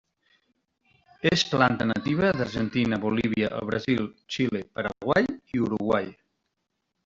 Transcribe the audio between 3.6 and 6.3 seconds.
el Brasil, Xile, Paraguai i Uruguai.